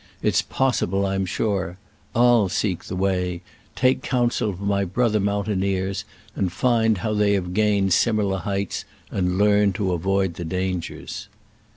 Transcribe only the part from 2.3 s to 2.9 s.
seek